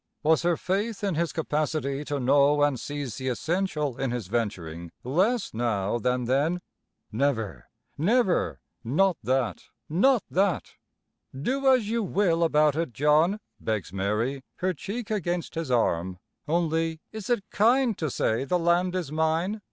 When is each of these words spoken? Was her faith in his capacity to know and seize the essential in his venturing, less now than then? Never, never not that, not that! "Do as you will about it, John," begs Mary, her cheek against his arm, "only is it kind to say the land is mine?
Was 0.23 0.41
her 0.41 0.57
faith 0.57 1.03
in 1.03 1.13
his 1.13 1.31
capacity 1.31 2.03
to 2.05 2.19
know 2.19 2.63
and 2.63 2.79
seize 2.79 3.17
the 3.17 3.27
essential 3.27 3.97
in 3.99 4.09
his 4.09 4.25
venturing, 4.25 4.91
less 5.03 5.53
now 5.53 5.99
than 5.99 6.23
then? 6.25 6.59
Never, 7.11 7.69
never 7.99 8.61
not 8.83 9.17
that, 9.21 9.65
not 9.87 10.23
that! 10.31 10.73
"Do 11.39 11.67
as 11.71 11.87
you 11.87 12.01
will 12.01 12.43
about 12.43 12.75
it, 12.75 12.93
John," 12.93 13.39
begs 13.59 13.93
Mary, 13.93 14.41
her 14.55 14.73
cheek 14.73 15.11
against 15.11 15.53
his 15.53 15.69
arm, 15.69 16.17
"only 16.47 16.99
is 17.11 17.29
it 17.29 17.43
kind 17.51 17.95
to 17.99 18.09
say 18.09 18.43
the 18.43 18.57
land 18.57 18.95
is 18.95 19.11
mine? 19.11 19.59